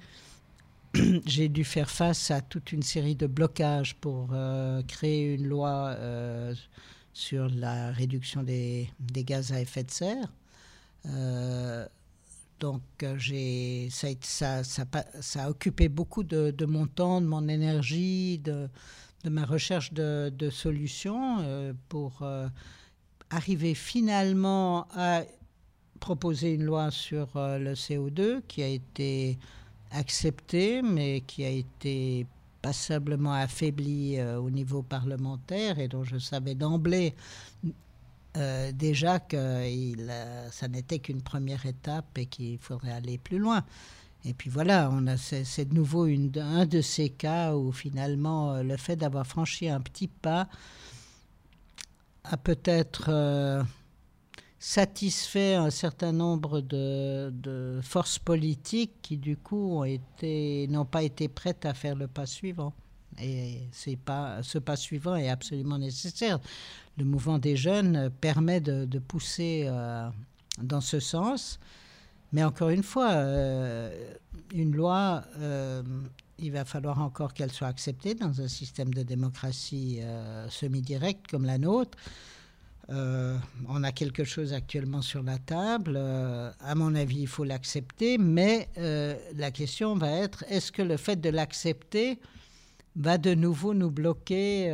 [1.27, 5.97] j'ai dû faire face à toute une série de blocages pour euh, créer une loi
[7.15, 10.29] sur la réduction des, gaz à effet de serre.
[12.63, 14.63] Donc, euh, ça,
[15.43, 18.69] a occupé beaucoup de, mon temps, de mon énergie, de,
[19.25, 22.47] de ma recherche de, solutions euh, pour euh,
[23.31, 25.23] arriver finalement à
[25.99, 29.41] proposer une loi sur le CO2 qui a été
[29.91, 32.27] acceptée, mais qui a été
[32.61, 37.15] passablement affaiblie au niveau parlementaire et dont je savais d'emblée
[38.37, 43.65] euh, déjà que euh, ça n'était qu'une première étape et qu'il faudrait aller plus loin.
[44.25, 48.63] Et puis voilà, on a, c'est, de nouveau un de ces cas où finalement euh,
[48.63, 50.49] le fait d'avoir franchi un petit pas
[52.25, 53.67] a peut-être
[54.61, 59.85] satisfait un certain nombre de, forces politiques qui du coup
[60.23, 62.73] n'ont pas été prêtes à faire le pas suivant.
[63.21, 66.39] Et ce pas suivant est absolument nécessaire
[66.99, 70.09] le mouvement des jeunes permet de, pousser euh,
[70.61, 71.59] dans ce sens.
[72.33, 74.15] Mais encore une fois, euh,
[74.55, 75.83] une loi, euh,
[76.39, 80.01] il va falloir encore qu'elle soit acceptée dans un système de démocratie
[80.49, 81.97] semi-directe comme la nôtre.
[82.89, 85.97] on a quelque chose actuellement sur la table.
[85.97, 88.19] à mon avis, il faut l'accepter.
[88.19, 92.19] Mais la question va être, est-ce que le fait de l'accepter
[92.97, 94.71] va de nouveau nous bloquer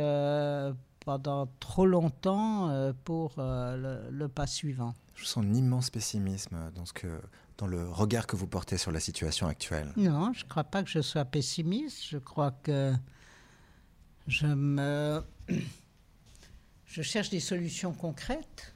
[1.09, 4.93] pendant trop longtemps euh, pour euh, le, pas suivant.
[5.15, 7.19] Je sens un immense pessimisme dans, ce que,
[7.57, 9.91] dans le regard que vous portez sur la situation actuelle.
[9.97, 12.03] Non, je ne crois pas que je sois pessimiste.
[12.07, 12.93] Je crois que
[14.27, 15.23] je me...
[16.85, 18.73] Je cherche des solutions concrètes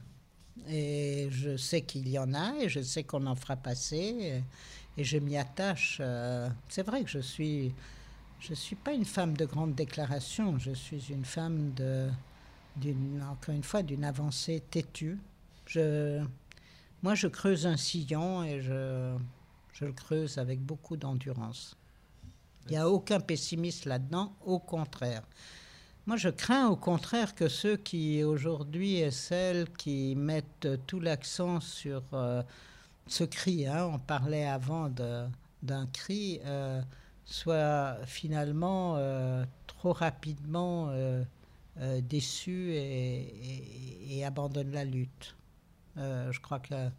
[0.68, 4.42] et je sais qu'il y en a et je sais qu'on en fera passer
[4.96, 5.98] et, je m'y attache.
[6.00, 7.72] Euh, c'est vrai que je suis
[8.44, 11.72] je ne suis pas une femme de grande déclaration, je suis une femme
[12.76, 15.18] d'une, encore une fois, d'une avancée têtue.
[17.02, 19.16] Moi, je creuse un sillon et je,
[19.72, 21.74] je le creuse avec beaucoup d'endurance.
[22.66, 25.22] Il n'y a aucun pessimiste là-dedans, au contraire.
[26.06, 31.60] Moi, je crains au contraire que ceux qui aujourd'hui et celles qui mettent tout l'accent
[31.60, 32.42] sur euh,
[33.06, 36.82] ce cri, hein, on parlait avant d'un cri, euh,
[37.24, 41.22] soit finalement euh, trop rapidement euh,
[41.80, 45.34] euh, déçu et, et, abandonne la lutte.
[45.96, 46.92] je crois qu'il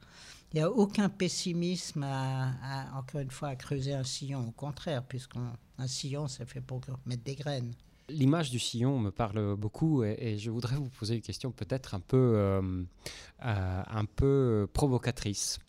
[0.53, 4.47] n'y a aucun pessimisme à, encore une fois, creuser un sillon.
[4.49, 5.53] Au contraire, puisqu'un
[5.87, 7.73] sillon, c'est fait pour mettre des graines.
[8.07, 11.99] L'image du sillon me parle beaucoup et, je voudrais vous poser une question peut-être un
[11.99, 12.61] peu,
[13.39, 15.59] un peu provocatrice.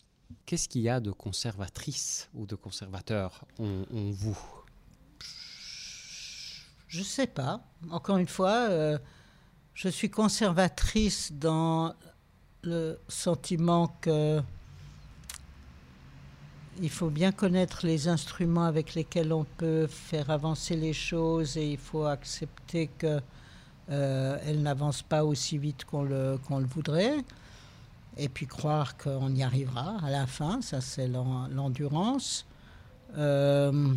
[0.45, 4.37] Qu'est-ce qu'il y a de conservatrice ou de conservateur en, vous?
[6.87, 7.61] Je ne sais pas.
[7.89, 8.97] Encore une fois, euh,
[9.73, 11.93] je suis conservatrice dans
[12.63, 14.41] le sentiment que
[16.81, 21.71] il faut bien connaître les instruments avec lesquels on peut faire avancer les choses et
[21.71, 23.21] il faut accepter qu'elles
[23.89, 27.23] euh, n'avancent pas aussi vite qu'on le, qu'on le voudrait
[28.17, 32.45] et puis croire qu'on y arrivera à la fin, ça c'est l'endurance.
[33.17, 33.93] Euh,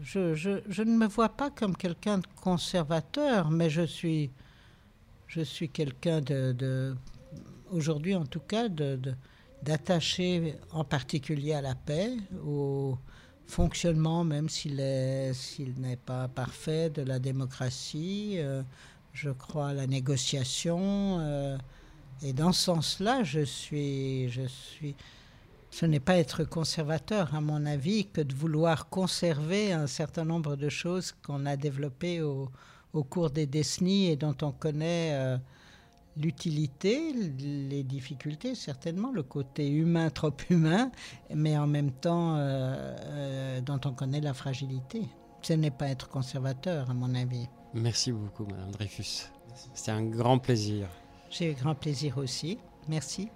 [0.00, 4.30] je, ne me vois pas comme quelqu'un de conservateur, mais je suis,
[5.26, 6.96] je suis quelqu'un de,
[7.70, 8.68] aujourd'hui en tout cas,
[9.62, 12.96] d'attaché en particulier à la paix, au
[13.46, 18.36] fonctionnement, même s'il n'est pas parfait, de la démocratie.
[18.38, 18.62] Euh,
[19.12, 21.18] je crois à la négociation.
[21.20, 21.56] Euh,
[22.22, 24.94] et dans ce sens-là, je suis, je suis.
[25.70, 30.54] Ce n'est pas être conservateur, à mon avis, que de vouloir conserver un certain nombre
[30.56, 32.50] de choses qu'on a développées au,
[33.08, 35.38] cours des décennies et dont on connaît euh,
[36.18, 40.90] l'utilité, les difficultés, certainement, le côté humain, trop humain,
[41.34, 45.08] mais en même temps euh, dont on connaît la fragilité.
[45.40, 47.48] Ce n'est pas être conservateur, à mon avis.
[47.74, 49.28] Merci beaucoup, Madame Dreyfus.
[49.74, 50.88] C'était un grand plaisir.
[51.30, 52.58] J'ai eu grand plaisir aussi.
[52.88, 53.30] Merci.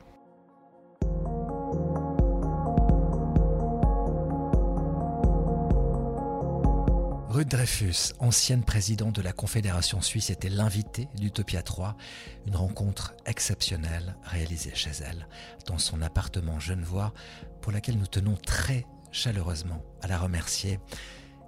[7.36, 11.94] Ruth Dreyfus, ancienne présidente de la Confédération suisse, était l'invitée d'Utopia 3,
[12.46, 15.28] une rencontre exceptionnelle réalisée chez elle,
[15.66, 17.12] dans son appartement genevois,
[17.60, 20.80] pour laquelle nous tenons très chaleureusement à la remercier.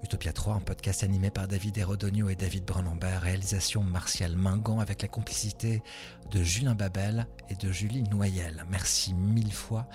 [0.02, 5.02] Utopia 3, un podcast animé par David Hérodonio et David Brunambert, réalisation Martial Mingan avec
[5.02, 5.82] la complicité
[6.30, 8.64] de Julien Babel et de Julie Noyel.
[8.70, 9.88] Merci mille fois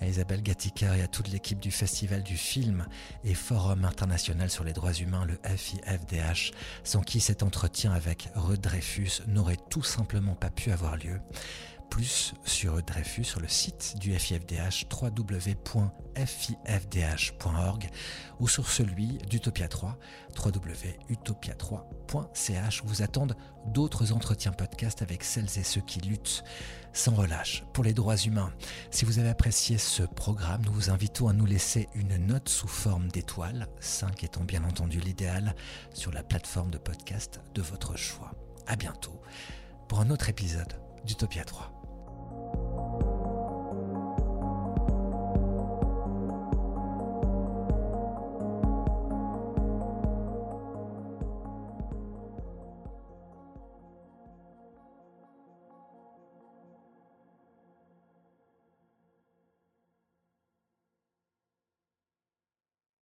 [0.00, 2.86] à Isabelle Gattiker et à toute l'équipe du Festival du film
[3.24, 6.52] et Forum international sur les droits humains, le FIFDH,
[6.84, 11.18] sans qui cet entretien avec Ruth Dreyfus n'aurait tout simplement pas pu avoir lieu.
[11.90, 17.90] Plus sur Dreyfus sur le site du FIFDH www.fifdh.org
[18.40, 19.96] ou sur celui d'Utopia 3
[20.36, 26.44] www.utopia3.ch où vous attendent d'autres entretiens podcast avec celles et ceux qui luttent
[26.92, 28.52] sans relâche pour les droits humains.
[28.90, 32.68] Si vous avez apprécié ce programme, nous vous invitons à nous laisser une note sous
[32.68, 35.54] forme d'étoiles, 5 étant bien entendu l'idéal,
[35.92, 38.32] sur la plateforme de podcast de votre choix.
[38.66, 39.20] À bientôt
[39.88, 41.75] pour un autre épisode d'Utopia 3.